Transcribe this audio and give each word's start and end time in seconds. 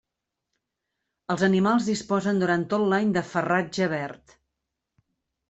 Els 1.33 1.43
animals 1.47 1.89
disposen 1.89 2.41
durant 2.45 2.65
tot 2.73 2.87
l'any 2.95 3.13
de 3.19 3.25
farratge 3.35 3.91
verd. 3.95 4.35